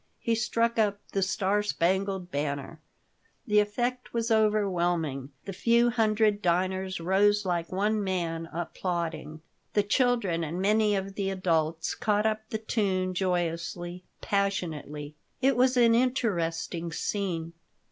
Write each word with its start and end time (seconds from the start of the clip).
He 0.19 0.33
struck 0.33 0.79
up 0.79 0.97
the 1.11 1.21
"Star 1.21 1.61
spangled 1.61 2.31
Banner 2.31 2.79
The 3.45 3.59
effect 3.59 4.15
was 4.15 4.31
overwhelming. 4.31 5.29
The 5.45 5.53
few 5.53 5.91
hundred 5.91 6.41
diners 6.41 6.99
rose 6.99 7.45
like 7.45 7.71
one 7.71 8.03
man, 8.03 8.49
applauding. 8.51 9.43
The 9.73 9.83
children 9.83 10.43
and 10.43 10.59
many 10.59 10.95
of 10.95 11.13
the 11.13 11.29
adults 11.29 11.93
caught 11.93 12.25
up 12.25 12.41
the 12.49 12.57
tune 12.57 13.13
joyously, 13.13 14.03
passionately. 14.21 15.13
It 15.39 15.55
was 15.55 15.77
an 15.77 15.93
interesting 15.93 16.91
scene. 16.91 17.53